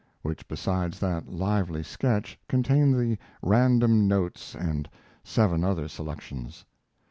[0.23, 4.89] which, besides that lively sketch, contained the "Random Notes" and
[5.23, 6.65] seven other selections.